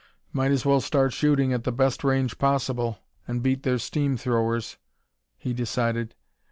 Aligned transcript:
"Might 0.33 0.49
as 0.49 0.65
well 0.65 0.81
start 0.81 1.13
shooting 1.13 1.53
at 1.53 1.63
the 1.63 1.71
best 1.71 2.03
range 2.03 2.39
possible, 2.39 2.97
and 3.27 3.43
beat 3.43 3.61
their 3.61 3.77
steam 3.77 4.17
throwers," 4.17 4.77
he 5.37 5.53
decided. 5.53 6.15